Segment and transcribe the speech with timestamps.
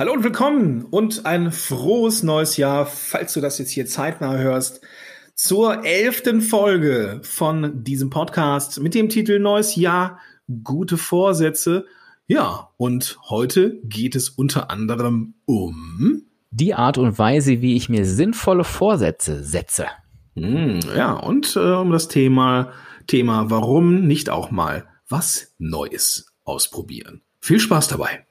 [0.00, 4.80] Hallo und willkommen und ein frohes neues Jahr, falls du das jetzt hier zeitnah hörst,
[5.34, 10.18] zur elften Folge von diesem Podcast mit dem Titel Neues Jahr,
[10.64, 11.84] gute Vorsätze.
[12.26, 18.06] Ja, und heute geht es unter anderem um die Art und Weise, wie ich mir
[18.06, 19.84] sinnvolle Vorsätze setze.
[20.34, 22.72] Hm, ja, und äh, um das Thema,
[23.06, 27.20] Thema, warum nicht auch mal was Neues ausprobieren.
[27.38, 28.24] Viel Spaß dabei!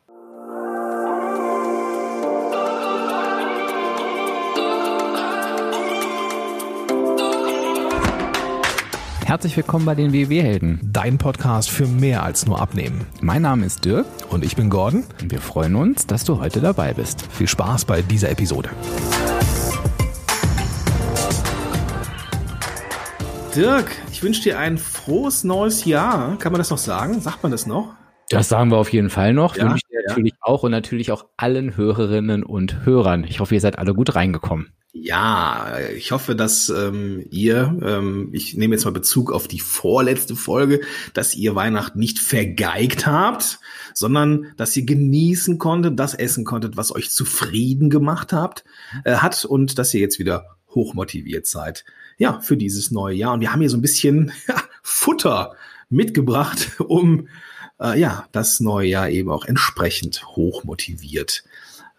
[9.30, 10.80] Herzlich willkommen bei den WW-Helden.
[10.82, 13.06] Dein Podcast für mehr als nur Abnehmen.
[13.22, 14.08] Mein Name ist Dirk.
[14.32, 15.04] Und ich bin Gordon.
[15.22, 17.32] Und wir freuen uns, dass du heute dabei bist.
[17.32, 18.72] Viel Spaß bei dieser Episode.
[23.56, 26.36] Dirk, ich wünsche dir ein frohes neues Jahr.
[26.40, 27.22] Kann man das noch sagen?
[27.22, 27.94] Sagt man das noch?
[28.30, 29.56] Das sagen wir auf jeden Fall noch.
[29.56, 30.32] Ja, wünsche ich dir ja.
[30.32, 33.24] natürlich auch und natürlich auch allen Hörerinnen und Hörern.
[33.24, 34.72] Ich hoffe, ihr seid alle gut reingekommen.
[34.92, 40.36] Ja, ich hoffe, dass ähm, ihr, ähm, ich nehme jetzt mal Bezug auf die vorletzte
[40.36, 40.82] Folge,
[41.14, 43.60] dass ihr Weihnachten nicht vergeigt habt,
[43.94, 48.64] sondern dass ihr genießen konntet, das essen konntet, was euch zufrieden gemacht habt,
[49.04, 51.86] äh, hat und dass ihr jetzt wieder hochmotiviert seid.
[52.18, 53.34] Ja, für dieses neue Jahr.
[53.34, 55.56] Und wir haben hier so ein bisschen ja, Futter
[55.90, 57.28] mitgebracht, um
[57.80, 61.44] äh, ja das neue Jahr eben auch entsprechend hochmotiviert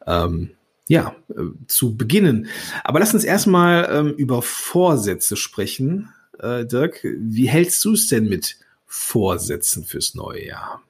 [0.06, 0.50] ähm,
[0.90, 2.48] ja, äh, zu beginnen.
[2.82, 6.12] Aber lass uns erstmal ähm, über Vorsätze sprechen.
[6.40, 8.56] Äh, Dirk, wie hältst du es denn mit
[8.86, 10.82] Vorsätzen fürs neue Jahr?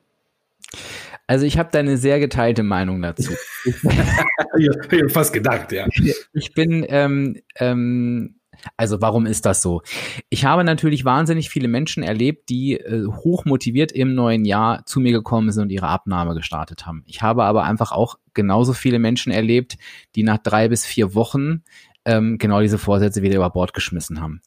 [1.27, 3.35] Also ich habe da eine sehr geteilte Meinung dazu.
[3.65, 5.87] ich habe fast gedacht, ja.
[6.33, 8.37] Ich bin ähm, ähm,
[8.77, 9.83] also warum ist das so?
[10.29, 15.01] Ich habe natürlich wahnsinnig viele Menschen erlebt, die äh, hoch motiviert im neuen Jahr zu
[15.01, 17.03] mir gekommen sind und ihre Abnahme gestartet haben.
[17.07, 19.77] Ich habe aber einfach auch genauso viele Menschen erlebt,
[20.15, 21.63] die nach drei bis vier Wochen
[22.05, 24.41] ähm, genau diese Vorsätze wieder über Bord geschmissen haben.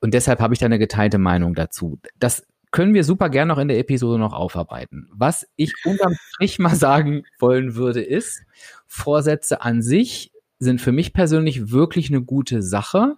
[0.00, 1.98] Und deshalb habe ich da eine geteilte Meinung dazu.
[2.18, 5.08] Das können wir super gerne noch in der Episode noch aufarbeiten.
[5.12, 8.42] Was ich unterm Strich mal sagen wollen würde, ist,
[8.86, 10.32] Vorsätze an sich
[10.64, 13.16] sind für mich persönlich wirklich eine gute Sache.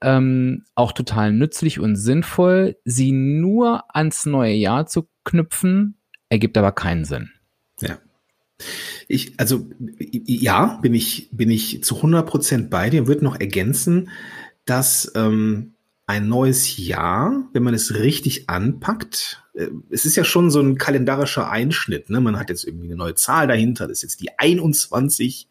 [0.00, 2.76] Ähm, auch total nützlich und sinnvoll.
[2.84, 5.96] Sie nur ans neue Jahr zu knüpfen,
[6.28, 7.30] ergibt aber keinen Sinn.
[7.80, 7.98] Ja.
[9.08, 9.66] Ich, also,
[9.98, 13.06] ja, bin ich, bin ich zu 100 Prozent bei dir.
[13.06, 14.10] Würde noch ergänzen,
[14.64, 15.74] dass ähm,
[16.06, 20.78] ein neues Jahr, wenn man es richtig anpackt, äh, es ist ja schon so ein
[20.78, 22.10] kalendarischer Einschnitt.
[22.10, 22.20] Ne?
[22.20, 23.88] Man hat jetzt irgendwie eine neue Zahl dahinter.
[23.88, 25.48] Das ist jetzt die 21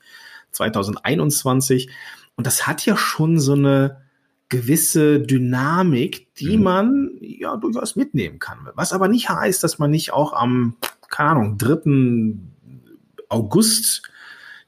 [0.52, 1.90] 2021.
[2.36, 4.02] Und das hat ja schon so eine
[4.50, 6.64] gewisse Dynamik, die mhm.
[6.64, 8.68] man ja durchaus mitnehmen kann.
[8.76, 10.76] Was aber nicht heißt, dass man nicht auch am,
[11.10, 12.36] keine Ahnung, 3.
[13.30, 14.04] August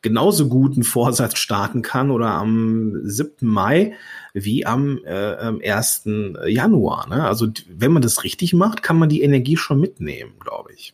[0.01, 3.47] genauso guten Vorsatz starten kann oder am 7.
[3.47, 3.93] Mai
[4.33, 6.03] wie am äh, 1.
[6.47, 7.07] Januar.
[7.09, 7.25] Ne?
[7.25, 10.93] Also wenn man das richtig macht, kann man die Energie schon mitnehmen, glaube ich.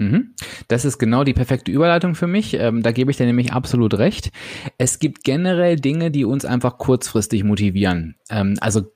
[0.00, 0.34] Mhm.
[0.68, 2.54] Das ist genau die perfekte Überleitung für mich.
[2.54, 4.30] Ähm, da gebe ich dir nämlich absolut recht.
[4.78, 8.16] Es gibt generell Dinge, die uns einfach kurzfristig motivieren.
[8.30, 8.90] Ähm, also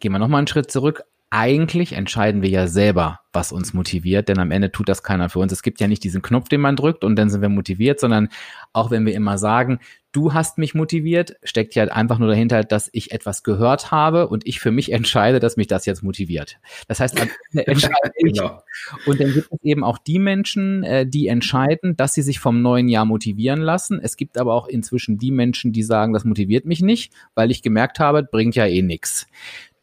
[0.00, 4.40] gehen wir nochmal einen Schritt zurück eigentlich entscheiden wir ja selber, was uns motiviert, denn
[4.40, 5.52] am Ende tut das keiner für uns.
[5.52, 8.28] Es gibt ja nicht diesen Knopf, den man drückt und dann sind wir motiviert, sondern
[8.72, 9.78] auch wenn wir immer sagen,
[10.12, 14.46] du hast mich motiviert, steckt ja einfach nur dahinter, dass ich etwas gehört habe und
[14.46, 16.58] ich für mich entscheide, dass mich das jetzt motiviert.
[16.88, 17.18] Das heißt,
[17.52, 18.34] entscheide ich.
[18.34, 18.62] Genau.
[19.06, 22.62] Und dann gibt es eben auch die Menschen, äh, die entscheiden, dass sie sich vom
[22.62, 24.00] neuen Jahr motivieren lassen.
[24.02, 27.62] Es gibt aber auch inzwischen die Menschen, die sagen, das motiviert mich nicht, weil ich
[27.62, 29.26] gemerkt habe, bringt ja eh nichts.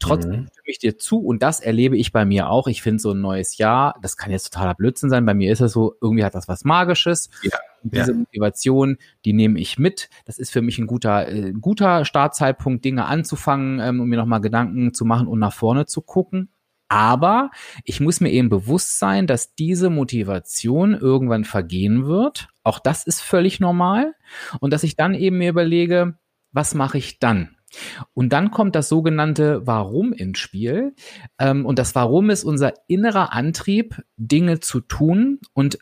[0.00, 0.46] Trotzdem mhm.
[0.52, 2.68] stimme ich dir zu und das erlebe ich bei mir auch.
[2.68, 5.26] Ich finde so ein neues Jahr, das kann jetzt totaler Blödsinn sein.
[5.26, 7.30] Bei mir ist es so, irgendwie hat das was Magisches.
[7.42, 7.58] Ja.
[7.82, 8.18] Diese ja.
[8.18, 10.08] Motivation, die nehme ich mit.
[10.24, 14.40] Das ist für mich ein guter, äh, guter Startzeitpunkt, Dinge anzufangen, ähm, um mir nochmal
[14.40, 16.50] Gedanken zu machen und nach vorne zu gucken.
[16.88, 17.50] Aber
[17.84, 22.48] ich muss mir eben bewusst sein, dass diese Motivation irgendwann vergehen wird.
[22.62, 24.14] Auch das ist völlig normal.
[24.60, 26.18] Und dass ich dann eben mir überlege,
[26.50, 27.56] was mache ich dann?
[28.14, 30.94] Und dann kommt das sogenannte Warum ins Spiel.
[31.38, 35.40] Ähm, und das Warum ist unser innerer Antrieb, Dinge zu tun.
[35.52, 35.78] Und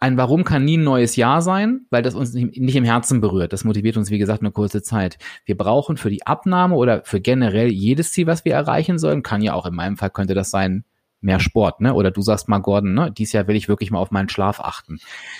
[0.00, 3.52] ein Warum kann nie ein neues Jahr sein, weil das uns nicht, im Herzen berührt.
[3.52, 5.18] Das motiviert uns, wie gesagt, eine kurze Zeit.
[5.44, 9.42] Wir brauchen für die Abnahme oder für generell jedes Ziel, was wir erreichen sollen, kann
[9.42, 10.84] ja auch in meinem Fall könnte das sein,
[11.20, 11.92] mehr Sport, ne?
[11.92, 13.12] Oder du sagst mal, Gordon, ne?
[13.12, 14.98] Dies Jahr will ich wirklich mal auf meinen Schlaf achten.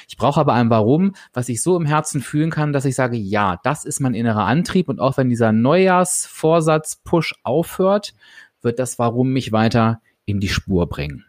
[0.08, 3.16] Ich brauche aber ein Warum, was ich so im Herzen fühlen kann, dass ich sage,
[3.16, 8.14] ja, das ist mein innerer Antrieb und auch wenn dieser Neujahrsvorsatz-Push aufhört,
[8.60, 11.24] wird das Warum mich weiter in die Spur bringen.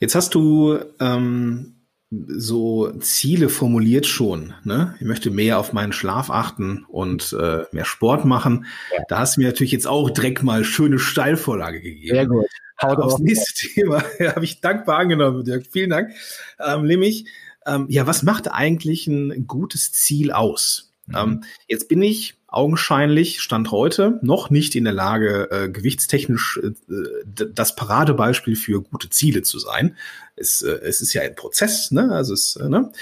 [0.00, 1.76] Jetzt hast du ähm,
[2.10, 4.54] so Ziele formuliert schon.
[4.64, 4.94] Ne?
[5.00, 8.66] Ich möchte mehr auf meinen Schlaf achten und äh, mehr Sport machen.
[8.96, 9.02] Ja.
[9.08, 12.14] Da hast du mir natürlich jetzt auch direkt mal schöne Steilvorlage gegeben.
[12.14, 12.46] Sehr gut.
[12.80, 15.66] Haut Aufs nächste Thema habe ich dankbar angenommen, Dirk.
[15.70, 16.10] Vielen Dank.
[16.64, 17.26] Ähm, nämlich,
[17.66, 20.94] ähm, ja, was macht eigentlich ein gutes Ziel aus?
[21.06, 21.14] Mhm.
[21.16, 26.72] Ähm, jetzt bin ich augenscheinlich, Stand heute, noch nicht in der Lage, äh, gewichtstechnisch äh,
[27.52, 29.96] das Paradebeispiel für gute Ziele zu sein.
[30.36, 32.10] Es, äh, es ist ja ein Prozess, ne?
[32.12, 32.92] Also es, äh, ne?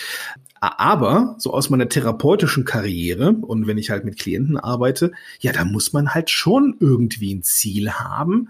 [0.60, 5.64] Aber so aus meiner therapeutischen Karriere und wenn ich halt mit Klienten arbeite, ja, da
[5.64, 8.48] muss man halt schon irgendwie ein Ziel haben,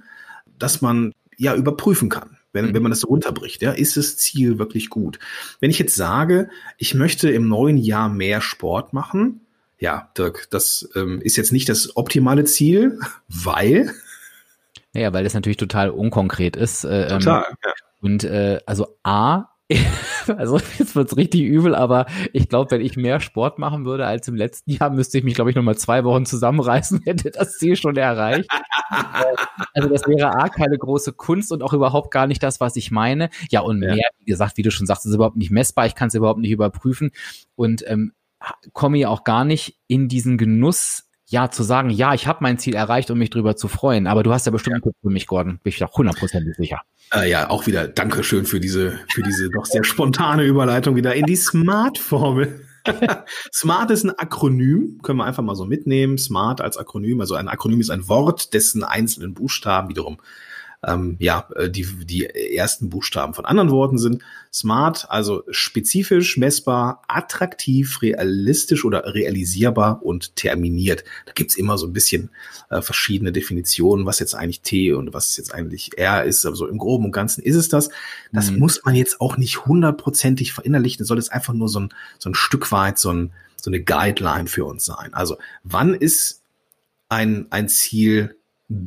[0.58, 4.58] dass man ja überprüfen kann wenn, wenn man das so runterbricht, ja, ist das Ziel
[4.58, 5.18] wirklich gut?
[5.60, 6.48] Wenn ich jetzt sage,
[6.78, 9.40] ich möchte im neuen Jahr mehr Sport machen,
[9.84, 12.98] ja, Dirk, das ähm, ist jetzt nicht das optimale Ziel,
[13.28, 13.92] weil.
[14.94, 16.84] Naja, weil das natürlich total unkonkret ist.
[16.84, 17.72] Äh, ähm, total, ja.
[18.00, 19.50] Und äh, also A,
[20.38, 24.26] also jetzt wird's richtig übel, aber ich glaube, wenn ich mehr Sport machen würde als
[24.26, 27.76] im letzten Jahr, müsste ich mich, glaube ich, nochmal zwei Wochen zusammenreißen, hätte das Ziel
[27.76, 28.48] schon erreicht.
[29.74, 32.90] also das wäre A, keine große Kunst und auch überhaupt gar nicht das, was ich
[32.90, 33.28] meine.
[33.50, 33.96] Ja, und ja.
[33.96, 36.40] mehr, wie gesagt, wie du schon sagst, ist überhaupt nicht messbar, ich kann es überhaupt
[36.40, 37.10] nicht überprüfen.
[37.54, 38.12] Und ähm,
[38.72, 42.58] komme ja auch gar nicht in diesen Genuss, ja, zu sagen, ja, ich habe mein
[42.58, 44.06] Ziel erreicht und mich drüber zu freuen.
[44.06, 45.58] Aber du hast ja bestimmt einen Tipp für mich, Gordon.
[45.62, 46.80] Bin ich doch hundertprozentig sicher.
[47.12, 51.24] Äh, ja, auch wieder Dankeschön für diese, für diese doch sehr spontane Überleitung wieder in
[51.24, 52.60] die Smart-Formel.
[53.52, 56.18] Smart ist ein Akronym, können wir einfach mal so mitnehmen.
[56.18, 60.18] Smart als Akronym, also ein Akronym ist ein Wort, dessen einzelnen Buchstaben wiederum
[60.86, 64.22] ähm, ja, äh, die, die ersten Buchstaben von anderen Worten sind.
[64.52, 71.04] Smart, also spezifisch, messbar, attraktiv, realistisch oder realisierbar und terminiert.
[71.26, 72.30] Da gibt's immer so ein bisschen
[72.70, 76.46] äh, verschiedene Definitionen, was jetzt eigentlich T und was jetzt eigentlich R ist.
[76.46, 77.88] Aber so im Groben und Ganzen ist es das.
[78.32, 78.58] Das mhm.
[78.58, 80.98] muss man jetzt auch nicht hundertprozentig verinnerlichen.
[80.98, 81.88] Das soll jetzt einfach nur so ein,
[82.18, 85.12] so ein Stück weit so, ein, so eine Guideline für uns sein.
[85.14, 86.42] Also wann ist
[87.08, 88.36] ein, ein Ziel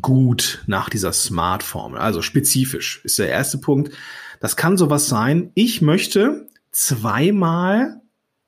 [0.02, 2.00] gut nach dieser Smart-Formel.
[2.00, 3.94] Also spezifisch ist der erste Punkt.
[4.40, 5.52] Das kann sowas sein.
[5.54, 8.02] Ich möchte zweimal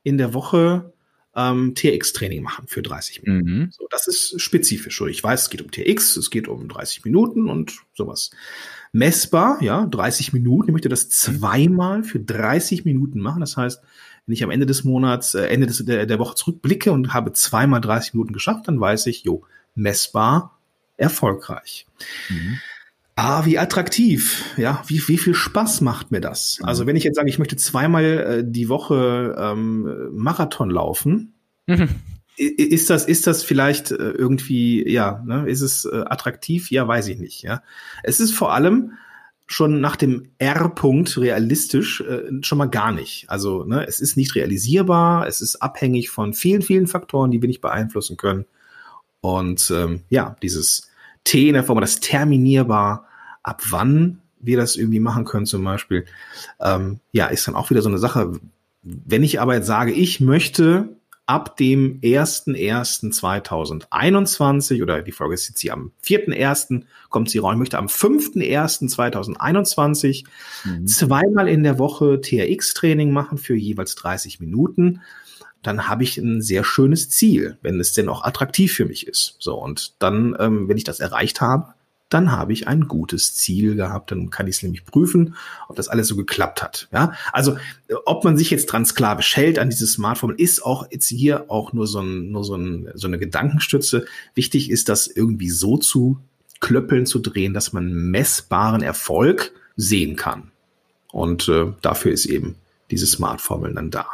[0.04, 0.94] in der Woche
[1.36, 3.50] ähm, TX-Training machen für 30 Minuten.
[3.50, 3.72] Mhm.
[3.72, 5.02] So, das ist spezifisch.
[5.02, 8.32] Ich weiß, es geht um TX, es geht um 30 Minuten und sowas.
[8.92, 10.70] Messbar, ja, 30 Minuten.
[10.70, 13.40] Ich möchte das zweimal für 30 Minuten machen.
[13.42, 13.82] Das heißt,
[14.26, 17.34] wenn ich am Ende des Monats, äh, Ende des, der, der Woche zurückblicke und habe
[17.34, 19.44] zweimal 30 Minuten geschafft, dann weiß ich, jo,
[19.76, 20.59] messbar
[21.00, 21.86] erfolgreich.
[22.30, 22.60] Mhm.
[23.16, 26.60] Ah, wie attraktiv, ja, wie, wie viel Spaß macht mir das?
[26.60, 26.68] Mhm.
[26.68, 31.34] Also wenn ich jetzt sage, ich möchte zweimal äh, die Woche ähm, Marathon laufen,
[31.68, 31.90] mhm.
[32.38, 36.72] ist das, ist das vielleicht äh, irgendwie, ja, ne, ist es äh, attraktiv?
[36.72, 37.62] Ja, weiß ich nicht, ja.
[38.04, 38.94] Es ist vor allem
[39.48, 43.30] schon nach dem R-Punkt realistisch äh, schon mal gar nicht.
[43.30, 47.50] Also, ne, es ist nicht realisierbar, es ist abhängig von vielen, vielen Faktoren, die wir
[47.50, 48.46] nicht beeinflussen können.
[49.22, 50.89] Und ähm, ja, dieses
[51.24, 53.08] T in der Form, das terminierbar,
[53.44, 56.06] ab wann wir das irgendwie machen können zum Beispiel,
[56.60, 58.40] ähm, ja, ist dann auch wieder so eine Sache.
[58.82, 60.90] Wenn ich aber jetzt sage, ich möchte
[61.30, 66.86] ab dem 01.01.2021 oder die Folge ist jetzt hier am 4.01.
[67.10, 70.26] kommt sie raus, ich möchte am 5.01.2021
[70.66, 70.88] mhm.
[70.88, 75.02] zweimal in der Woche TRX-Training machen für jeweils 30 Minuten
[75.62, 79.36] dann habe ich ein sehr schönes Ziel, wenn es denn auch attraktiv für mich ist.
[79.40, 81.74] So, und dann, ähm, wenn ich das erreicht habe,
[82.10, 85.36] dann habe ich ein gutes Ziel gehabt, dann kann ich es nämlich prüfen,
[85.68, 86.88] ob das alles so geklappt hat.
[86.92, 87.58] Ja, also
[88.06, 91.72] ob man sich jetzt dran sklavisch hält an dieses Smartphone, ist auch jetzt hier auch
[91.72, 94.06] nur so, ein, nur so, ein, so eine Gedankenstütze.
[94.34, 96.20] Wichtig ist, das irgendwie so zu
[96.60, 100.52] klöppeln, zu drehen, dass man messbaren Erfolg sehen kann.
[101.12, 102.56] Und äh, dafür ist eben
[102.92, 104.08] diese Smart-Formel dann da.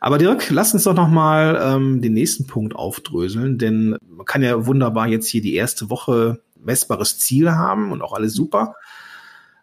[0.00, 4.42] Aber Dirk, lass uns doch noch mal ähm, den nächsten Punkt aufdröseln, denn man kann
[4.42, 8.74] ja wunderbar jetzt hier die erste Woche messbares Ziel haben und auch alles super.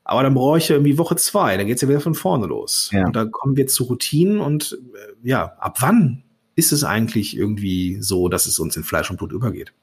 [0.04, 2.90] Aber dann brauche ich ja irgendwie Woche zwei, dann geht's ja wieder von vorne los.
[2.92, 3.06] Ja.
[3.06, 6.24] Und da kommen wir zu Routinen und äh, ja, ab wann
[6.56, 9.74] ist es eigentlich irgendwie so, dass es uns in Fleisch und Blut übergeht?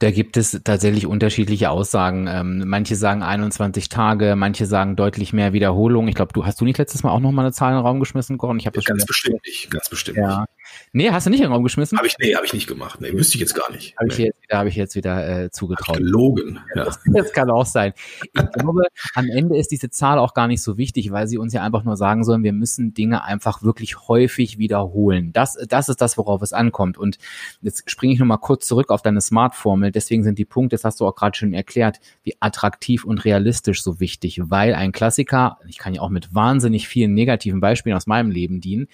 [0.00, 2.26] Da gibt es tatsächlich unterschiedliche Aussagen.
[2.28, 6.08] Ähm, manche sagen 21 Tage, manche sagen deutlich mehr Wiederholung.
[6.08, 7.86] Ich glaube, du hast du nicht letztes Mal auch noch mal eine Zahl in den
[7.86, 8.58] Raum geschmissen, Gordon?
[8.58, 10.46] Ich habe das ganz bestimmt nicht, ganz bestimmt ja.
[10.92, 11.98] Nee, hast du nicht in den Raum geschmissen?
[11.98, 13.00] Habe ich, nee, habe ich nicht gemacht.
[13.00, 13.96] Nee, wüsste ich jetzt gar nicht.
[13.96, 15.96] Habe ich jetzt wieder, ich jetzt wieder äh, zugetraut.
[15.96, 16.60] Gelogen.
[16.74, 16.84] Ja.
[16.84, 17.92] Das, das kann auch sein.
[18.22, 18.82] Ich glaube,
[19.14, 21.84] am Ende ist diese Zahl auch gar nicht so wichtig, weil sie uns ja einfach
[21.84, 25.32] nur sagen sollen, wir müssen Dinge einfach wirklich häufig wiederholen.
[25.32, 26.98] Das, das ist das, worauf es ankommt.
[26.98, 27.18] Und
[27.60, 29.92] jetzt springe ich nochmal kurz zurück auf deine Smart-Formel.
[29.92, 33.82] Deswegen sind die Punkte, das hast du auch gerade schon erklärt, wie attraktiv und realistisch
[33.82, 38.06] so wichtig, weil ein Klassiker, ich kann ja auch mit wahnsinnig vielen negativen Beispielen aus
[38.06, 38.88] meinem Leben dienen,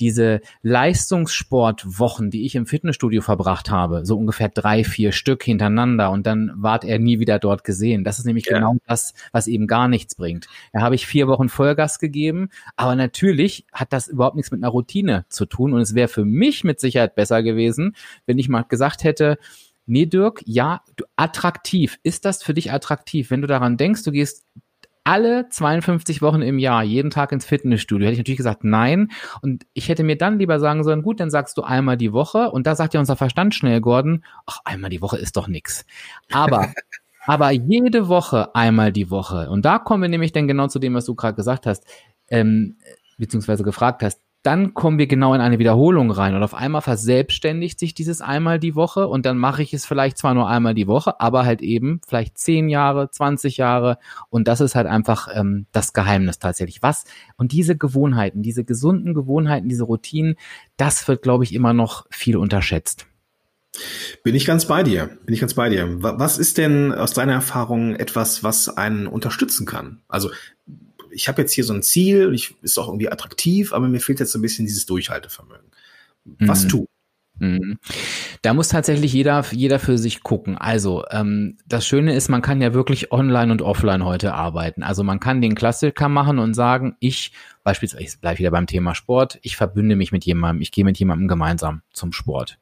[0.00, 0.40] diese
[1.18, 6.52] Leistungssportwochen, die ich im Fitnessstudio verbracht habe, so ungefähr drei, vier Stück hintereinander und dann
[6.54, 8.04] ward er nie wieder dort gesehen.
[8.04, 8.58] Das ist nämlich ja.
[8.58, 10.46] genau das, was eben gar nichts bringt.
[10.72, 14.70] Da habe ich vier Wochen Vollgas gegeben, aber natürlich hat das überhaupt nichts mit einer
[14.70, 17.94] Routine zu tun und es wäre für mich mit Sicherheit besser gewesen,
[18.26, 19.38] wenn ich mal gesagt hätte,
[19.90, 21.98] Nee, Dirk, ja, du, attraktiv.
[22.02, 23.30] Ist das für dich attraktiv?
[23.30, 24.44] Wenn du daran denkst, du gehst
[25.08, 29.10] alle 52 Wochen im Jahr jeden Tag ins Fitnessstudio, hätte ich natürlich gesagt, nein.
[29.40, 32.50] Und ich hätte mir dann lieber sagen sollen, gut, dann sagst du einmal die Woche.
[32.50, 35.86] Und da sagt ja unser Verstand schnell, Gordon, ach, einmal die Woche ist doch nix.
[36.30, 36.74] Aber
[37.26, 39.48] aber jede Woche einmal die Woche.
[39.48, 41.86] Und da kommen wir nämlich dann genau zu dem, was du gerade gesagt hast,
[42.28, 42.76] ähm,
[43.16, 47.78] beziehungsweise gefragt hast dann kommen wir genau in eine Wiederholung rein und auf einmal verselbstständigt
[47.78, 50.86] sich dieses einmal die Woche und dann mache ich es vielleicht zwar nur einmal die
[50.86, 53.98] Woche, aber halt eben vielleicht zehn Jahre, 20 Jahre
[54.30, 56.82] und das ist halt einfach ähm, das Geheimnis tatsächlich.
[56.82, 57.04] Was
[57.36, 60.36] und diese Gewohnheiten, diese gesunden Gewohnheiten, diese Routinen,
[60.76, 63.06] das wird, glaube ich, immer noch viel unterschätzt.
[64.24, 65.10] Bin ich ganz bei dir.
[65.24, 66.02] Bin ich ganz bei dir.
[66.02, 70.00] Was ist denn aus deiner Erfahrung etwas, was einen unterstützen kann?
[70.08, 70.30] Also
[71.18, 74.20] ich habe jetzt hier so ein Ziel, ich, ist auch irgendwie attraktiv, aber mir fehlt
[74.20, 75.66] jetzt so ein bisschen dieses Durchhaltevermögen.
[76.38, 76.68] Was mhm.
[76.68, 76.86] tun?
[77.40, 77.78] Mhm.
[78.42, 80.56] Da muss tatsächlich jeder, jeder für sich gucken.
[80.56, 84.84] Also ähm, das Schöne ist, man kann ja wirklich online und offline heute arbeiten.
[84.84, 87.32] Also man kann den Klassiker machen und sagen, ich
[87.68, 90.98] beispielsweise, ich bleibe wieder beim Thema Sport, ich verbünde mich mit jemandem, ich gehe mit
[90.98, 92.58] jemandem gemeinsam zum Sport.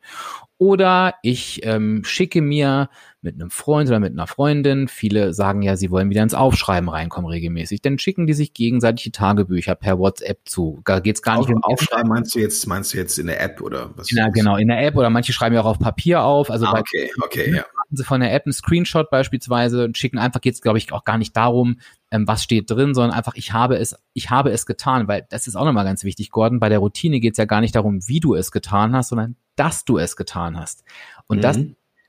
[0.58, 2.88] Oder ich ähm, schicke mir
[3.22, 6.88] mit einem Freund oder mit einer Freundin, viele sagen ja, sie wollen wieder ins Aufschreiben
[6.88, 10.80] reinkommen regelmäßig, dann schicken die sich gegenseitige Tagebücher per WhatsApp zu.
[10.84, 12.08] Da geht's gar nicht um Aufschreiben.
[12.08, 14.10] Meinst du jetzt, meinst du jetzt in der App oder was?
[14.10, 16.50] Ja, genau, in der App oder manche schreiben ja auch auf Papier auf.
[16.50, 17.64] Also ah, okay, okay, ja.
[17.86, 21.04] Machen sie von der App einen Screenshot beispielsweise und schicken einfach, geht's glaube ich auch
[21.04, 21.78] gar nicht darum,
[22.10, 25.46] ähm, was steht drin, sondern einfach, ich habe es, ich habe es getan, weil das
[25.46, 26.58] ist auch nochmal ganz wichtig, Gordon.
[26.58, 29.84] Bei der Routine geht's ja gar nicht darum, wie du es getan hast, sondern dass
[29.84, 30.84] du es getan hast.
[31.28, 31.42] Und mhm.
[31.42, 31.58] das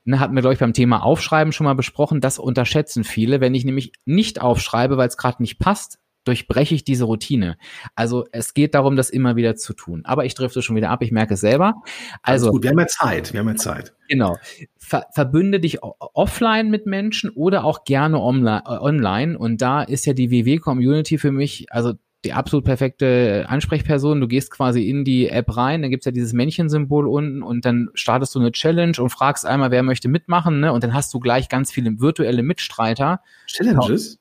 [0.04, 2.20] ne, hatten wir, glaube ich, beim Thema Aufschreiben schon mal besprochen.
[2.20, 3.40] Das unterschätzen viele.
[3.40, 7.56] Wenn ich nämlich nicht aufschreibe, weil es gerade nicht passt, durchbreche ich diese Routine.
[7.94, 10.02] Also es geht darum, das immer wieder zu tun.
[10.04, 11.74] Aber ich drifte schon wieder ab, ich merke es selber.
[12.22, 13.94] Also gut, wir haben ja Zeit, wir haben ja Zeit.
[14.08, 14.36] Genau.
[14.76, 19.38] Ver verbünde dich offline mit Menschen oder auch gerne online.
[19.38, 21.94] Und da ist ja die WW-Community für mich, also
[22.24, 24.20] die absolut perfekte Ansprechperson.
[24.20, 27.88] Du gehst quasi in die App rein, dann gibt's ja dieses Männchensymbol unten und dann
[27.94, 30.72] startest du eine Challenge und fragst einmal, wer möchte mitmachen, ne?
[30.72, 33.20] Und dann hast du gleich ganz viele virtuelle Mitstreiter.
[33.46, 34.18] Challenges?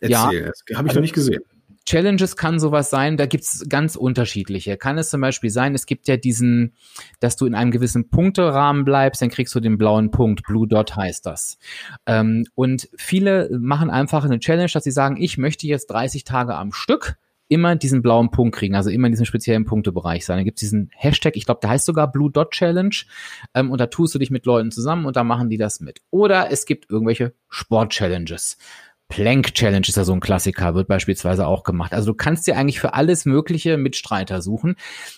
[0.00, 0.78] Erzähl, ja.
[0.78, 1.42] habe ich noch nicht gesehen.
[1.86, 4.76] Challenges kann sowas sein, da gibt's ganz unterschiedliche.
[4.76, 6.74] Kann es zum Beispiel sein, es gibt ja diesen,
[7.20, 10.96] dass du in einem gewissen Punkterahmen bleibst, dann kriegst du den blauen Punkt, Blue Dot
[10.96, 11.58] heißt das.
[12.04, 16.56] Ähm, und viele machen einfach eine Challenge, dass sie sagen, ich möchte jetzt 30 Tage
[16.56, 17.16] am Stück
[17.48, 20.38] immer diesen blauen Punkt kriegen, also immer in diesem speziellen Punktebereich sein.
[20.38, 22.96] Da gibt es diesen Hashtag, ich glaube, der heißt sogar Blue Dot Challenge
[23.54, 26.00] ähm, und da tust du dich mit Leuten zusammen und da machen die das mit.
[26.10, 28.58] Oder es gibt irgendwelche Sport-Challenges.
[29.08, 31.92] Plank Challenge ist ja so ein Klassiker, wird beispielsweise auch gemacht.
[31.92, 34.74] Also du kannst dir eigentlich für alles mögliche Mitstreiter suchen.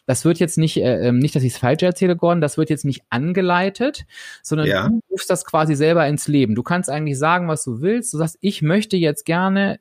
[0.07, 2.69] Das wird jetzt nicht, äh, ähm, nicht, dass ich es falsch erzähle, Gordon, das wird
[2.69, 4.05] jetzt nicht angeleitet,
[4.43, 4.89] sondern ja.
[4.89, 6.55] du rufst das quasi selber ins Leben.
[6.55, 8.13] Du kannst eigentlich sagen, was du willst.
[8.13, 9.81] Du sagst, ich möchte jetzt gerne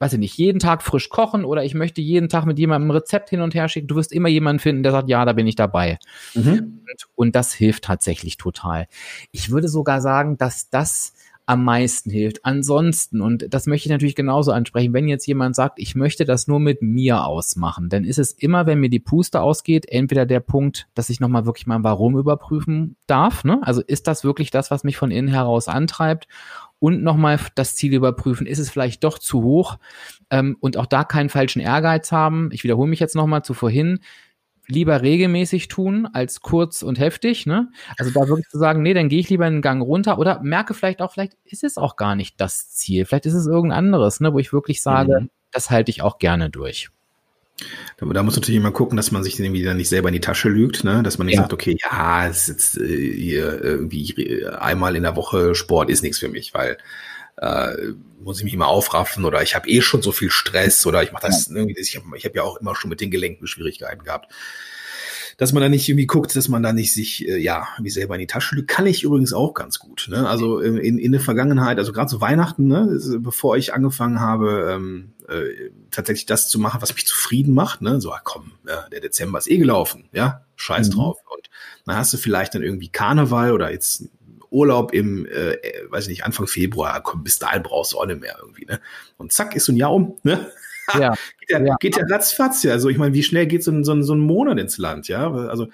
[0.00, 2.96] weiß ich nicht, jeden Tag frisch kochen oder ich möchte jeden Tag mit jemandem ein
[2.96, 3.86] Rezept hin und her schicken.
[3.86, 5.98] Du wirst immer jemanden finden, der sagt, ja, da bin ich dabei.
[6.34, 6.80] Mhm.
[6.80, 8.86] Und, und das hilft tatsächlich total.
[9.30, 11.12] Ich würde sogar sagen, dass das
[11.50, 12.44] am meisten hilft.
[12.44, 16.46] Ansonsten, und das möchte ich natürlich genauso ansprechen, wenn jetzt jemand sagt, ich möchte das
[16.46, 20.38] nur mit mir ausmachen, dann ist es immer, wenn mir die Puste ausgeht, entweder der
[20.38, 23.42] Punkt, dass ich nochmal wirklich mal Warum überprüfen darf.
[23.42, 23.58] Ne?
[23.62, 26.28] Also ist das wirklich das, was mich von innen heraus antreibt?
[26.82, 29.78] und nochmal das Ziel überprüfen, ist es vielleicht doch zu hoch
[30.30, 32.48] ähm, und auch da keinen falschen Ehrgeiz haben.
[32.52, 33.98] Ich wiederhole mich jetzt nochmal zu vorhin.
[34.70, 37.46] Lieber regelmäßig tun als kurz und heftig.
[37.46, 37.68] Ne?
[37.98, 40.74] Also da wirklich zu sagen, nee, dann gehe ich lieber einen Gang runter oder merke
[40.74, 43.04] vielleicht auch, vielleicht ist es auch gar nicht das Ziel.
[43.04, 45.30] Vielleicht ist es irgendein anderes, ne, wo ich wirklich sage, mhm.
[45.52, 46.90] das halte ich auch gerne durch.
[47.96, 50.20] Da, da muss natürlich immer gucken, dass man sich irgendwie dann nicht selber in die
[50.20, 51.02] Tasche lügt, ne?
[51.02, 51.42] dass man nicht ja.
[51.42, 56.02] sagt, okay, ja, es ist jetzt äh, hier irgendwie einmal in der Woche Sport ist
[56.02, 56.78] nichts für mich, weil
[57.40, 57.92] äh,
[58.22, 61.12] muss ich mich immer aufraffen oder ich habe eh schon so viel Stress oder ich
[61.12, 64.04] mache das irgendwie, ich habe ich hab ja auch immer schon mit den Gelenken Schwierigkeiten
[64.04, 64.32] gehabt
[65.40, 68.14] dass man da nicht irgendwie guckt, dass man da nicht sich, äh, ja, wie selber
[68.14, 70.06] in die Tasche lügt, kann ich übrigens auch ganz gut.
[70.10, 70.28] Ne?
[70.28, 74.70] Also in, in, in der Vergangenheit, also gerade zu Weihnachten, ne, bevor ich angefangen habe,
[74.70, 78.02] ähm, äh, tatsächlich das zu machen, was mich zufrieden macht, ne?
[78.02, 80.92] So, ah, komm, ja, der Dezember ist eh gelaufen, ja, scheiß mhm.
[80.92, 81.16] drauf.
[81.34, 81.48] Und
[81.86, 84.10] dann hast du vielleicht dann irgendwie Karneval oder jetzt
[84.50, 85.56] Urlaub im, äh,
[85.88, 88.80] weiß ich nicht, Anfang Februar, komm, bis dahin brauchst du auch nicht mehr irgendwie, ne?
[89.16, 90.50] Und zack, ist so ein Jahr um, ne?
[90.98, 91.14] Ja.
[91.38, 91.76] geht, ja, ja.
[91.78, 92.72] geht ja ratzfatz, ja.
[92.72, 95.06] Also ich meine, wie schnell geht so ein, so, ein, so ein Monat ins Land,
[95.06, 95.30] ja?
[95.32, 95.68] Also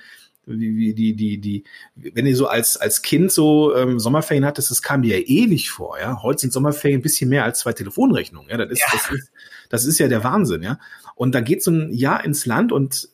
[0.44, 1.64] wie, wie die, die, die,
[1.94, 5.70] wenn ihr so als, als Kind so ähm, Sommerferien hattest, das kam dir ja ewig
[5.70, 6.22] vor, ja.
[6.22, 8.58] Heute sind Sommerferien ein bisschen mehr als zwei Telefonrechnungen, ja.
[8.58, 8.86] Das ist, ja.
[8.92, 9.30] Das, ist
[9.70, 10.78] das ist ja der Wahnsinn, ja.
[11.14, 13.08] Und da geht so ein Jahr ins Land und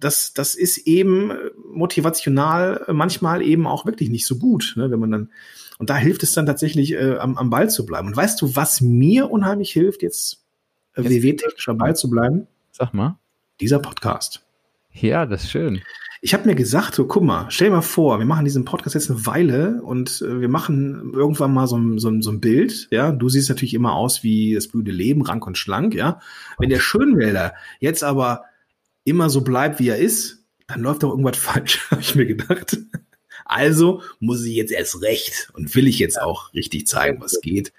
[0.00, 1.32] das, das ist eben
[1.72, 5.30] motivational manchmal eben auch wirklich nicht so gut, ne, wenn man dann,
[5.78, 8.08] und da hilft es dann tatsächlich, äh, am, am Ball zu bleiben.
[8.08, 10.44] Und weißt du, was mir unheimlich hilft, jetzt
[10.94, 12.46] äh, WW-technisch am Ball zu bleiben?
[12.72, 13.18] Sag mal.
[13.60, 14.44] Dieser Podcast.
[14.92, 15.82] Ja, das ist schön.
[16.20, 18.94] Ich habe mir gesagt, so guck mal, stell dir mal vor, wir machen diesen Podcast
[18.94, 23.12] jetzt eine Weile und äh, wir machen irgendwann mal so, so, so ein Bild, ja.
[23.12, 26.20] Du siehst natürlich immer aus wie das blühende Leben, rank und schlank, ja.
[26.58, 28.42] Wenn der Schönwälder jetzt aber
[29.08, 32.78] immer so bleibt, wie er ist, dann läuft doch irgendwas falsch, habe ich mir gedacht.
[33.44, 37.72] Also muss ich jetzt erst recht und will ich jetzt auch richtig zeigen, was geht.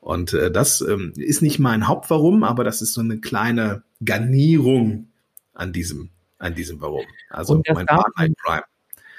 [0.00, 5.08] Und äh, das ähm, ist nicht mein Hauptwarum, aber das ist so eine kleine Garnierung
[5.54, 7.04] an diesem, an diesem Warum.
[7.30, 8.64] Also mein Partner Prime.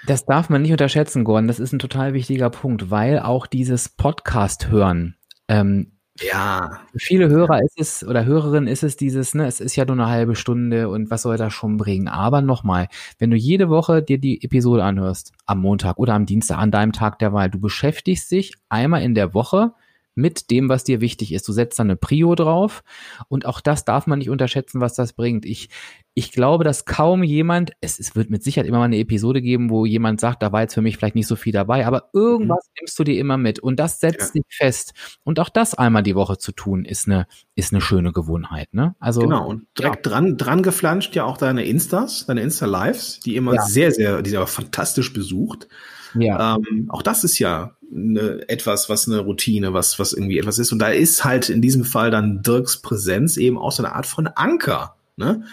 [0.05, 1.47] Das darf man nicht unterschätzen, Gordon.
[1.47, 5.15] Das ist ein total wichtiger Punkt, weil auch dieses Podcast hören
[5.47, 6.81] ähm, ja.
[6.91, 9.95] Für viele Hörer ist es oder Hörerinnen ist es dieses, ne, es ist ja nur
[9.95, 12.07] eine halbe Stunde und was soll das schon bringen?
[12.07, 16.59] Aber nochmal, wenn du jede Woche dir die Episode anhörst, am Montag oder am Dienstag,
[16.59, 19.73] an deinem Tag der Wahl, du beschäftigst dich einmal in der Woche
[20.15, 21.47] mit dem, was dir wichtig ist.
[21.47, 22.83] Du setzt dann eine Prio drauf
[23.27, 25.45] und auch das darf man nicht unterschätzen, was das bringt.
[25.45, 25.69] Ich,
[26.15, 29.71] ich glaube, dass kaum jemand, es, es wird mit Sicherheit immer mal eine Episode geben,
[29.71, 32.67] wo jemand sagt, da war jetzt für mich vielleicht nicht so viel dabei, aber irgendwas
[32.67, 32.73] mhm.
[32.81, 34.41] nimmst du dir immer mit und das setzt ja.
[34.41, 34.93] dich fest.
[35.23, 38.95] Und auch das einmal die Woche zu tun, ist eine, ist eine schöne Gewohnheit, ne?
[38.99, 39.21] Also.
[39.21, 39.47] Genau.
[39.47, 40.11] Und direkt ja.
[40.11, 43.61] dran, dran geflanscht ja auch deine Instas, deine Insta-Lives, die immer ja.
[43.63, 45.67] sehr, sehr, die sind aber fantastisch besucht.
[46.13, 46.57] Ja.
[46.57, 50.71] Ähm, auch das ist ja eine, etwas, was eine Routine, was, was irgendwie etwas ist.
[50.71, 54.05] Und da ist halt in diesem Fall dann Dirks Präsenz eben auch so eine Art
[54.05, 54.95] von Anker.
[55.15, 55.43] Ne?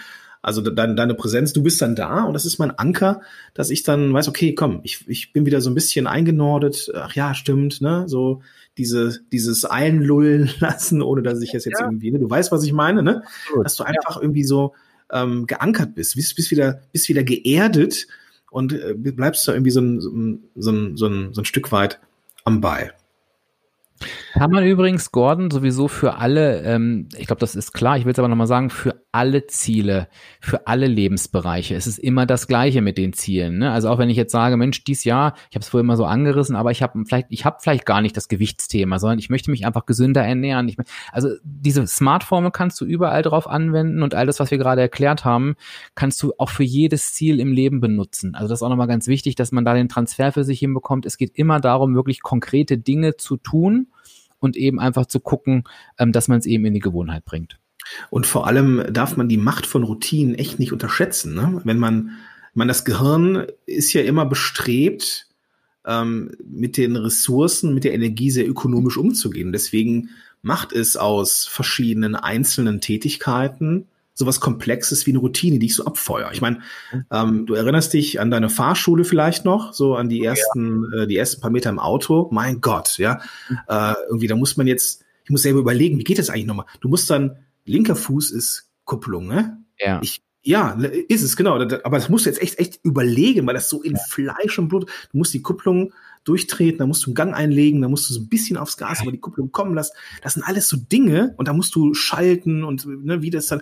[0.41, 3.21] Also deine, deine Präsenz, du bist dann da und das ist mein Anker,
[3.53, 6.91] dass ich dann weiß, okay, komm, ich, ich bin wieder so ein bisschen eingenordet.
[6.95, 8.05] Ach ja, stimmt, ne?
[8.07, 8.41] So
[8.77, 11.85] diese, dieses Einlullen lassen, ohne dass ich es jetzt ja.
[11.85, 12.19] irgendwie, ne?
[12.19, 13.23] du weißt, was ich meine, ne?
[13.63, 14.21] Dass du einfach ja.
[14.21, 14.73] irgendwie so
[15.11, 18.07] ähm, geankert bist, bist, bist wieder, bist wieder geerdet
[18.49, 21.45] und äh, bleibst da irgendwie so ein, so ein, so ein, so ein, so ein
[21.45, 21.99] Stück weit
[22.45, 22.93] am Ball.
[24.33, 28.13] Kann man übrigens Gordon sowieso für alle, ähm, ich glaube, das ist klar, ich will
[28.13, 30.07] es aber nochmal sagen, für alle Ziele,
[30.39, 31.75] für alle Lebensbereiche.
[31.75, 33.57] Es ist immer das Gleiche mit den Zielen.
[33.57, 33.71] Ne?
[33.71, 36.05] Also auch wenn ich jetzt sage, Mensch, dies Jahr, ich habe es vorhin mal so
[36.05, 39.51] angerissen, aber ich habe vielleicht, ich habe vielleicht gar nicht das Gewichtsthema, sondern ich möchte
[39.51, 40.69] mich einfach gesünder ernähren.
[40.69, 40.77] Ich,
[41.11, 45.25] also diese Smartformel kannst du überall drauf anwenden und all das, was wir gerade erklärt
[45.25, 45.55] haben,
[45.95, 48.35] kannst du auch für jedes Ziel im Leben benutzen.
[48.35, 51.05] Also das ist auch nochmal ganz wichtig, dass man da den Transfer für sich hinbekommt.
[51.05, 53.87] Es geht immer darum, wirklich konkrete Dinge zu tun
[54.41, 55.63] und eben einfach zu gucken,
[55.97, 57.57] ähm, dass man es eben in die Gewohnheit bringt.
[58.09, 61.33] Und vor allem darf man die Macht von Routinen echt nicht unterschätzen.
[61.33, 61.61] Ne?
[61.63, 62.11] Wenn man,
[62.53, 65.27] man das Gehirn ist ja immer bestrebt,
[65.85, 69.51] ähm, mit den Ressourcen, mit der Energie sehr ökonomisch umzugehen.
[69.51, 70.09] Deswegen
[70.41, 76.31] macht es aus verschiedenen einzelnen Tätigkeiten sowas Komplexes wie eine Routine, die ich so abfeuere.
[76.33, 76.59] Ich meine,
[77.11, 81.03] ähm, du erinnerst dich an deine Fahrschule vielleicht noch, so an die ersten, ja.
[81.03, 82.29] äh, die ersten paar Meter im Auto.
[82.31, 83.21] Mein Gott, ja.
[83.49, 83.59] Mhm.
[83.67, 86.65] Äh, irgendwie, da muss man jetzt, ich muss selber überlegen, wie geht das eigentlich nochmal?
[86.81, 89.63] Du musst dann, linker Fuß ist Kupplung, ne?
[89.79, 89.99] Ja.
[90.03, 90.71] Ich, ja,
[91.07, 91.55] ist es, genau.
[91.55, 94.89] Aber das musst du jetzt echt, echt überlegen, weil das so in Fleisch und Blut,
[95.11, 95.93] du musst die Kupplung
[96.23, 99.01] durchtreten, da musst du einen Gang einlegen, da musst du so ein bisschen aufs Gas,
[99.01, 99.93] aber die Kupplung kommen lassen.
[100.21, 103.61] Das sind alles so Dinge und da musst du schalten und ne, wie das dann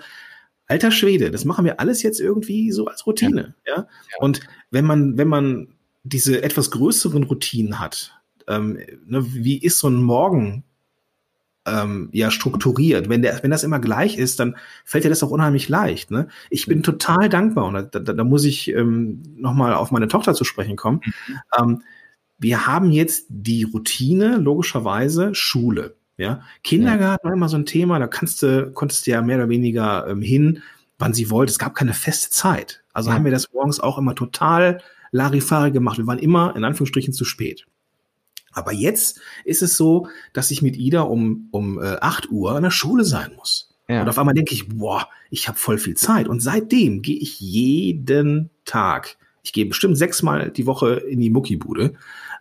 [0.70, 3.76] alter Schwede, das machen wir alles jetzt irgendwie so als Routine, ja.
[3.76, 3.88] ja?
[4.20, 5.68] Und wenn man, wenn man
[6.04, 10.64] diese etwas größeren Routinen hat, ähm, ne, wie ist so ein Morgen
[11.66, 13.10] ähm, ja strukturiert?
[13.10, 14.56] Wenn der, wenn das immer gleich ist, dann
[14.86, 16.12] fällt dir das auch unheimlich leicht.
[16.12, 16.28] Ne?
[16.50, 20.08] Ich bin total dankbar und da, da, da muss ich ähm, noch mal auf meine
[20.08, 21.02] Tochter zu sprechen kommen.
[21.04, 21.40] Mhm.
[21.60, 21.84] Ähm,
[22.38, 25.96] wir haben jetzt die Routine logischerweise Schule.
[26.20, 27.30] Ja, Kindergarten ja.
[27.30, 30.22] war immer so ein Thema, da kannst du, konntest du ja mehr oder weniger ähm,
[30.22, 30.62] hin,
[30.98, 31.52] wann sie wollte.
[31.52, 32.84] Es gab keine feste Zeit.
[32.92, 33.16] Also ja.
[33.16, 35.98] haben wir das morgens auch immer total Larifari gemacht.
[35.98, 37.68] Wir waren immer in Anführungsstrichen zu spät.
[38.52, 42.64] Aber jetzt ist es so, dass ich mit Ida um, um äh, 8 Uhr an
[42.64, 43.74] der Schule sein muss.
[43.88, 44.02] Ja.
[44.02, 46.28] Und auf einmal denke ich, boah, ich habe voll viel Zeit.
[46.28, 51.94] Und seitdem gehe ich jeden Tag Ich gehe bestimmt sechsmal die Woche in die Muckibude,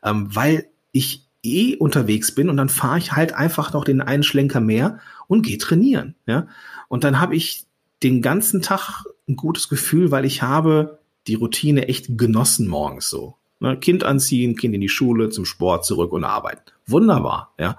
[0.02, 4.22] ähm, weil ich eh unterwegs bin und dann fahre ich halt einfach noch den einen
[4.22, 6.14] Schlenker mehr und gehe trainieren.
[6.26, 6.48] Ja?
[6.88, 7.66] Und dann habe ich
[8.02, 13.36] den ganzen Tag ein gutes Gefühl, weil ich habe die Routine echt genossen morgens so.
[13.60, 13.76] Ne?
[13.76, 16.62] Kind anziehen, Kind in die Schule, zum Sport zurück und arbeiten.
[16.86, 17.78] Wunderbar, ja.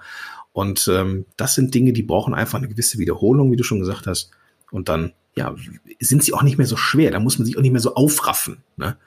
[0.52, 4.08] Und ähm, das sind Dinge, die brauchen einfach eine gewisse Wiederholung, wie du schon gesagt
[4.08, 4.32] hast.
[4.72, 5.56] Und dann, ja,
[6.00, 7.12] sind sie auch nicht mehr so schwer.
[7.12, 8.98] Da muss man sich auch nicht mehr so aufraffen ne,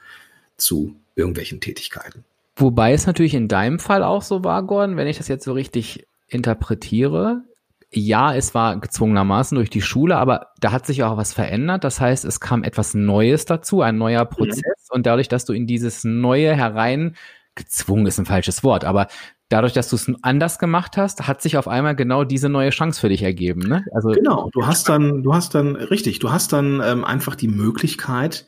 [0.57, 2.25] zu irgendwelchen Tätigkeiten.
[2.57, 5.53] Wobei es natürlich in deinem Fall auch so war, Gordon, wenn ich das jetzt so
[5.53, 7.45] richtig interpretiere.
[7.91, 11.85] Ja, es war gezwungenermaßen durch die Schule, aber da hat sich auch was verändert.
[11.85, 14.63] Das heißt, es kam etwas Neues dazu, ein neuer Prozess.
[14.91, 14.97] Mhm.
[14.97, 17.17] Und dadurch, dass du in dieses Neue herein
[17.55, 19.09] gezwungen ist ein falsches Wort, aber
[19.51, 23.01] dadurch, dass du es anders gemacht hast, hat sich auf einmal genau diese neue Chance
[23.01, 23.61] für dich ergeben.
[23.61, 23.85] Ne?
[23.93, 27.49] Also genau, du hast dann, du hast dann richtig, du hast dann ähm, einfach die
[27.49, 28.47] Möglichkeit,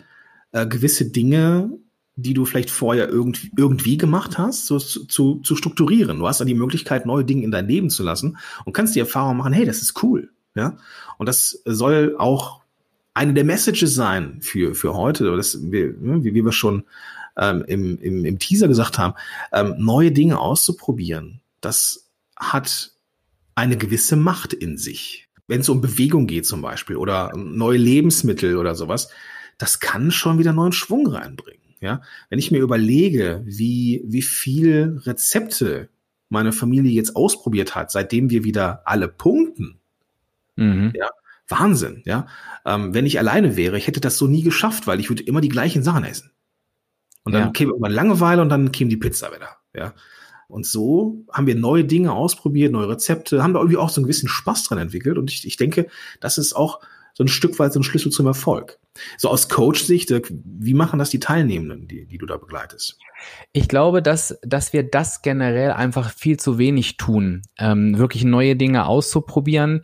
[0.52, 1.70] äh, gewisse Dinge
[2.16, 6.18] die du vielleicht vorher irgendwie, irgendwie gemacht hast, so zu, zu strukturieren.
[6.18, 9.00] Du hast dann die Möglichkeit, neue Dinge in dein Leben zu lassen und kannst die
[9.00, 10.30] Erfahrung machen, hey, das ist cool.
[10.54, 10.76] Ja.
[11.18, 12.60] Und das soll auch
[13.14, 16.84] eine der Messages sein für, für heute, das, wie, wie wir schon
[17.36, 19.14] ähm, im, im, im Teaser gesagt haben,
[19.52, 21.40] ähm, neue Dinge auszuprobieren.
[21.60, 22.92] Das hat
[23.54, 25.28] eine gewisse Macht in sich.
[25.46, 29.08] Wenn es um Bewegung geht zum Beispiel oder neue Lebensmittel oder sowas,
[29.58, 31.63] das kann schon wieder neuen Schwung reinbringen.
[31.84, 35.90] Ja, wenn ich mir überlege, wie, wie viel Rezepte
[36.30, 39.80] meine Familie jetzt ausprobiert hat, seitdem wir wieder alle punkten.
[40.56, 40.94] Mhm.
[40.96, 41.10] Ja,
[41.46, 42.26] Wahnsinn, ja.
[42.64, 45.42] Ähm, wenn ich alleine wäre, ich hätte das so nie geschafft, weil ich würde immer
[45.42, 46.30] die gleichen Sachen essen.
[47.22, 47.50] Und dann ja.
[47.50, 49.92] käme irgendwann Langeweile und dann käme die Pizza wieder, ja.
[50.48, 54.06] Und so haben wir neue Dinge ausprobiert, neue Rezepte, haben da irgendwie auch so einen
[54.06, 55.18] gewissen Spaß dran entwickelt.
[55.18, 55.88] Und ich, ich denke,
[56.20, 56.80] das ist auch
[57.14, 58.78] so ein Stück weit so ein Schlüssel zum Erfolg.
[59.16, 62.98] So aus Coach-Sicht, wie machen das die Teilnehmenden, die, die du da begleitest?
[63.52, 68.56] Ich glaube, dass, dass wir das generell einfach viel zu wenig tun, ähm, wirklich neue
[68.56, 69.82] Dinge auszuprobieren.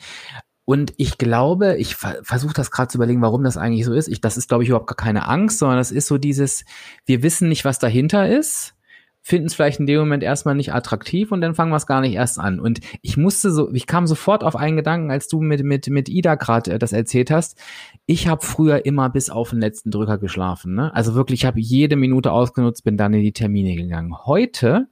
[0.64, 4.06] Und ich glaube, ich versuche das gerade zu überlegen, warum das eigentlich so ist.
[4.06, 6.64] Ich, das ist, glaube ich, überhaupt gar keine Angst, sondern das ist so dieses,
[7.06, 8.74] wir wissen nicht, was dahinter ist
[9.22, 12.00] finden es vielleicht in dem Moment erstmal nicht attraktiv und dann fangen wir es gar
[12.00, 12.58] nicht erst an.
[12.58, 16.08] Und ich musste so, ich kam sofort auf einen Gedanken, als du mit, mit, mit
[16.08, 17.58] Ida gerade äh, das erzählt hast.
[18.06, 20.74] Ich habe früher immer bis auf den letzten Drücker geschlafen.
[20.74, 20.94] Ne?
[20.94, 24.14] Also wirklich, ich habe jede Minute ausgenutzt, bin dann in die Termine gegangen.
[24.24, 24.88] Heute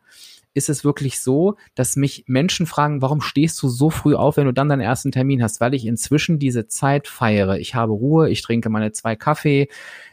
[0.58, 4.44] ist es wirklich so, dass mich Menschen fragen, warum stehst du so früh auf, wenn
[4.44, 5.60] du dann deinen ersten Termin hast?
[5.60, 7.58] Weil ich inzwischen diese Zeit feiere.
[7.58, 9.68] Ich habe Ruhe, ich trinke meine zwei Kaffee,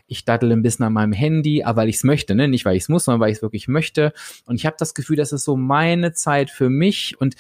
[0.08, 2.48] ich dattel ein bisschen an meinem Handy, aber weil ich es möchte, ne?
[2.48, 4.14] nicht weil ich es muss, sondern weil ich es wirklich möchte.
[4.46, 7.36] Und ich habe das Gefühl, das ist so meine Zeit für mich und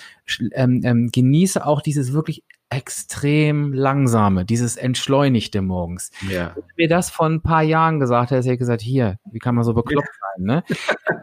[0.53, 6.11] ähm, ähm, genieße auch dieses wirklich extrem langsame, dieses entschleunigte morgens.
[6.29, 6.53] Ja.
[6.55, 9.55] Wenn mir das vor ein paar Jahren gesagt hätte, hätte ich gesagt, hier, wie kann
[9.55, 10.63] man so bekloppt sein, ne?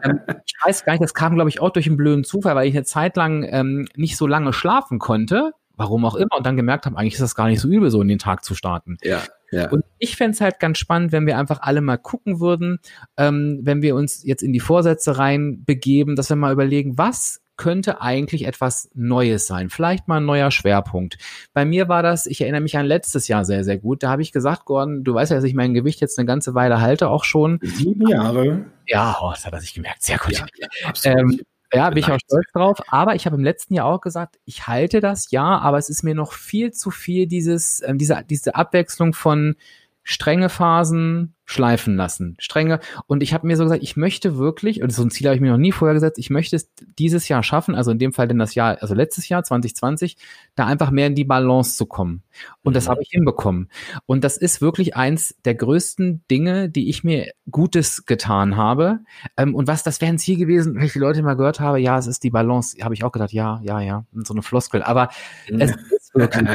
[0.03, 2.67] ähm, ich weiß gar nicht, das kam, glaube ich, auch durch einen blöden Zufall, weil
[2.67, 6.55] ich eine Zeit lang ähm, nicht so lange schlafen konnte, warum auch immer, und dann
[6.55, 8.97] gemerkt habe, eigentlich ist das gar nicht so übel, so in den Tag zu starten.
[9.01, 9.21] Ja.
[9.51, 9.69] Ja.
[9.69, 12.79] Und ich fände es halt ganz spannend, wenn wir einfach alle mal gucken würden,
[13.17, 17.42] ähm, wenn wir uns jetzt in die Vorsätze rein begeben, dass wir mal überlegen, was
[17.55, 19.69] könnte eigentlich etwas Neues sein.
[19.69, 21.17] Vielleicht mal ein neuer Schwerpunkt.
[21.53, 24.03] Bei mir war das, ich erinnere mich an letztes Jahr sehr, sehr gut.
[24.03, 26.55] Da habe ich gesagt, Gordon, du weißt ja, dass ich mein Gewicht jetzt eine ganze
[26.55, 27.59] Weile halte, auch schon.
[27.61, 28.65] Sieben Jahre.
[28.87, 30.01] Ja, oh, das hat er sich gemerkt.
[30.01, 30.33] Sehr gut.
[30.33, 30.45] Ja,
[30.85, 31.19] absolut.
[31.19, 31.39] Ähm,
[31.73, 32.77] ja, bin ich auch stolz drauf.
[32.87, 36.03] Aber ich habe im letzten Jahr auch gesagt, ich halte das ja, aber es ist
[36.03, 39.55] mir noch viel zu viel dieses, ähm, diese, diese Abwechslung von
[40.03, 42.35] strenge Phasen schleifen lassen.
[42.39, 42.79] Strenge.
[43.07, 45.41] Und ich habe mir so gesagt, ich möchte wirklich, und so ein Ziel habe ich
[45.41, 48.27] mir noch nie vorher gesetzt, ich möchte es dieses Jahr schaffen, also in dem Fall
[48.27, 50.17] denn das Jahr, also letztes Jahr, 2020,
[50.55, 52.23] da einfach mehr in die Balance zu kommen.
[52.63, 52.91] Und das mhm.
[52.91, 53.69] habe ich hinbekommen.
[54.05, 58.99] Und das ist wirklich eins der größten Dinge, die ich mir Gutes getan habe.
[59.37, 61.79] Ähm, und was, das wäre ein Ziel gewesen, wenn ich die Leute mal gehört habe,
[61.79, 64.81] ja, es ist die Balance, habe ich auch gedacht, ja, ja, ja, so eine Floskel.
[64.81, 65.09] Aber
[65.47, 66.49] es ist wirklich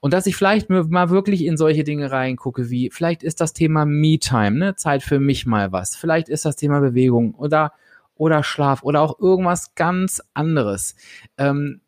[0.00, 3.84] und dass ich vielleicht mal wirklich in solche Dinge reingucke, wie vielleicht ist das Thema
[3.84, 5.96] Me-Time, ne, Zeit für mich mal was.
[5.96, 7.72] Vielleicht ist das Thema Bewegung oder,
[8.16, 10.96] oder Schlaf oder auch irgendwas ganz anderes.
[11.38, 11.80] Ähm,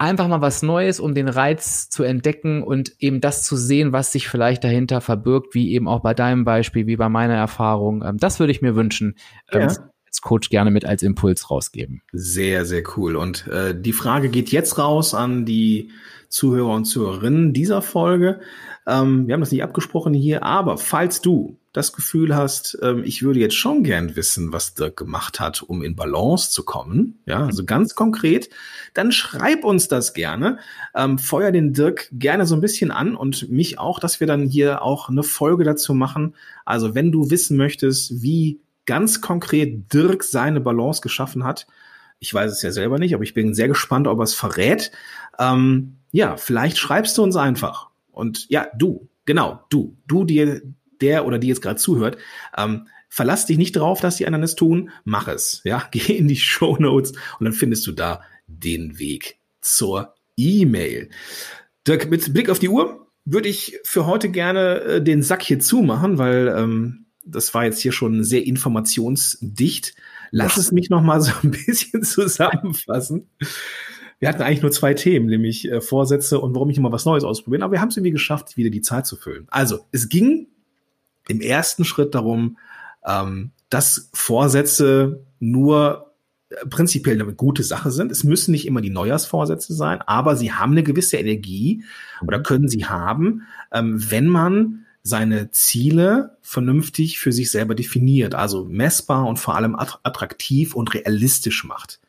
[0.00, 4.12] einfach mal was Neues, um den Reiz zu entdecken und eben das zu sehen, was
[4.12, 8.02] sich vielleicht dahinter verbirgt, wie eben auch bei deinem Beispiel, wie bei meiner Erfahrung.
[8.02, 9.16] Ähm, das würde ich mir wünschen.
[9.52, 9.90] Ähm, ja.
[10.10, 12.02] Als Coach gerne mit als Impuls rausgeben.
[12.12, 13.16] Sehr, sehr cool.
[13.16, 15.90] Und äh, die Frage geht jetzt raus an die
[16.28, 18.40] Zuhörer und Zuhörerinnen dieser Folge.
[18.86, 23.22] Ähm, wir haben das nicht abgesprochen hier, aber falls du das Gefühl hast, ähm, ich
[23.22, 27.46] würde jetzt schon gern wissen, was Dirk gemacht hat, um in Balance zu kommen, ja,
[27.46, 28.50] also ganz konkret,
[28.94, 30.58] dann schreib uns das gerne.
[30.94, 34.46] Ähm, feuer den Dirk gerne so ein bisschen an und mich auch, dass wir dann
[34.46, 36.34] hier auch eine Folge dazu machen.
[36.64, 38.60] Also wenn du wissen möchtest, wie
[38.90, 41.68] ganz konkret Dirk seine Balance geschaffen hat,
[42.18, 44.90] ich weiß es ja selber nicht, aber ich bin sehr gespannt, ob er es verrät.
[45.38, 47.88] Ähm, ja, vielleicht schreibst du uns einfach.
[48.10, 50.60] Und ja, du, genau, du, du dir,
[51.00, 52.18] der oder die jetzt gerade zuhört,
[52.58, 55.60] ähm, verlass dich nicht drauf, dass die anderen es tun, mach es.
[55.62, 61.10] Ja, geh in die Show Notes und dann findest du da den Weg zur E-Mail.
[61.86, 65.60] Dirk, mit Blick auf die Uhr würde ich für heute gerne äh, den Sack hier
[65.60, 69.94] zumachen, weil ähm, das war jetzt hier schon sehr informationsdicht.
[70.30, 73.28] Lass es mich noch mal so ein bisschen zusammenfassen.
[74.18, 77.24] Wir hatten eigentlich nur zwei Themen, nämlich äh, Vorsätze und warum ich immer was Neues
[77.24, 77.62] ausprobieren.
[77.62, 79.46] Aber wir haben es irgendwie geschafft, wieder die Zeit zu füllen.
[79.50, 80.46] Also es ging
[81.28, 82.58] im ersten Schritt darum,
[83.06, 86.12] ähm, dass Vorsätze nur
[86.50, 88.12] äh, prinzipiell eine gute Sache sind.
[88.12, 91.84] Es müssen nicht immer die Neujahrsvorsätze sein, aber sie haben eine gewisse Energie
[92.26, 98.64] oder können sie haben, ähm, wenn man seine Ziele vernünftig für sich selber definiert, also
[98.64, 102.00] messbar und vor allem attraktiv und realistisch macht.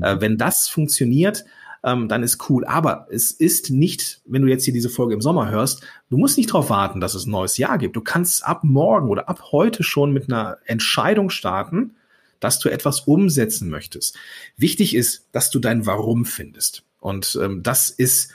[0.00, 0.20] Äh, mhm.
[0.20, 1.44] wenn das funktioniert,
[1.84, 2.64] ähm, dann ist cool.
[2.64, 6.36] Aber es ist nicht, wenn du jetzt hier diese Folge im Sommer hörst, du musst
[6.36, 7.96] nicht darauf warten, dass es ein neues Jahr gibt.
[7.96, 11.94] Du kannst ab morgen oder ab heute schon mit einer Entscheidung starten,
[12.40, 14.16] dass du etwas umsetzen möchtest.
[14.56, 16.84] Wichtig ist, dass du dein Warum findest.
[17.00, 18.32] Und ähm, das ist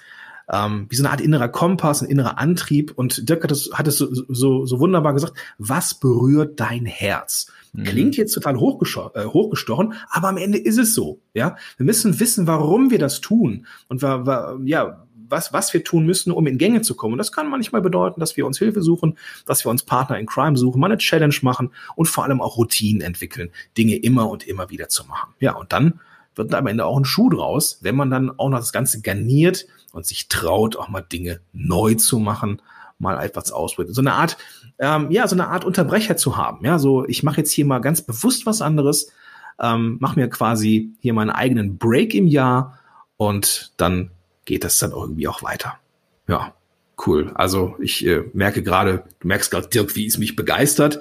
[0.51, 2.93] ähm, wie so eine Art innerer Kompass, ein innerer Antrieb.
[2.95, 7.51] Und Dirk hat es, hat es so, so, so wunderbar gesagt, was berührt dein Herz?
[7.73, 7.83] Mhm.
[7.83, 11.19] Klingt jetzt total äh, hochgestochen, aber am Ende ist es so.
[11.33, 14.03] Ja, wir müssen wissen, warum wir das tun und
[14.65, 17.13] ja, was, was wir tun müssen, um in Gänge zu kommen.
[17.13, 20.25] Und das kann manchmal bedeuten, dass wir uns Hilfe suchen, dass wir uns Partner in
[20.25, 24.47] Crime suchen, mal eine Challenge machen und vor allem auch Routinen entwickeln, Dinge immer und
[24.47, 25.33] immer wieder zu machen.
[25.39, 25.99] Ja, und dann
[26.35, 29.65] wird am Ende auch ein Schuh draus, wenn man dann auch noch das Ganze garniert
[29.91, 32.61] und sich traut, auch mal Dinge neu zu machen,
[32.99, 33.93] mal etwas ausprobieren.
[33.93, 34.37] So eine Art,
[34.79, 36.65] ähm, ja, so eine Art Unterbrecher zu haben.
[36.65, 39.11] Ja, so ich mache jetzt hier mal ganz bewusst was anderes,
[39.59, 42.79] ähm, mache mir quasi hier meinen eigenen Break im Jahr
[43.17, 44.11] und dann
[44.45, 45.75] geht das dann irgendwie auch weiter.
[46.27, 46.53] Ja,
[47.05, 47.31] cool.
[47.35, 50.99] Also ich äh, merke gerade, du merkst gerade, Dirk, wie es mich begeistert.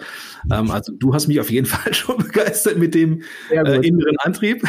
[0.51, 4.63] Ähm, also du hast mich auf jeden Fall schon begeistert mit dem äh, inneren Antrieb.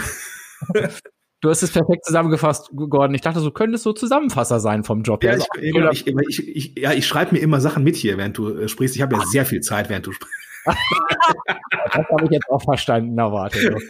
[1.44, 3.14] Du hast es perfekt zusammengefasst, Gordon.
[3.14, 5.26] Ich dachte, du könntest so Zusammenfasser sein vom Job.
[5.26, 8.18] Ja, also, ich, genau, ich, ich, ich, ja, ich schreibe mir immer Sachen mit hier,
[8.18, 8.96] während du äh, sprichst.
[8.96, 10.38] Ich habe ja sehr viel Zeit, während du sprichst.
[10.66, 13.76] das habe ich jetzt auch verstanden, erwartet.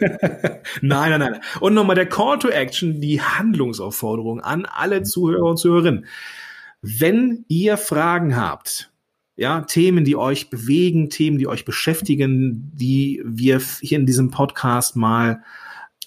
[0.82, 1.40] nein, nein, nein.
[1.60, 6.06] Und nochmal der Call to Action, die Handlungsaufforderung an alle Zuhörer und Zuhörerinnen.
[6.82, 8.90] Wenn ihr Fragen habt,
[9.36, 14.96] ja, Themen, die euch bewegen, Themen, die euch beschäftigen, die wir hier in diesem Podcast
[14.96, 15.44] mal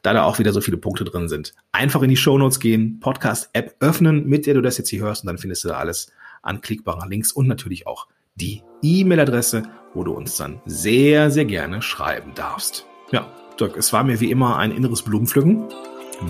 [0.02, 1.54] da da auch wieder so viele Punkte drin sind.
[1.72, 5.26] Einfach in die Shownotes gehen, Podcast-App öffnen, mit der du das jetzt hier hörst und
[5.26, 10.36] dann findest du da alles anklickbare Links und natürlich auch die E-Mail-Adresse, wo du uns
[10.36, 12.86] dann sehr, sehr gerne schreiben darfst.
[13.10, 15.68] Ja, Dirk, es war mir wie immer ein inneres Blumenpflücken.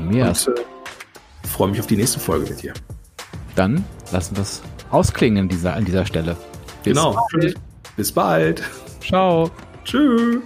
[0.09, 0.29] Mir.
[0.29, 2.75] Und äh, freue mich auf die nächste Folge mit dir.
[3.55, 6.37] Dann lassen wir es ausklingen an dieser, an dieser Stelle.
[6.83, 7.27] Bis genau.
[7.33, 7.55] Bald.
[7.97, 8.63] Bis bald.
[9.01, 9.51] Ciao.
[9.85, 10.41] Tschüss.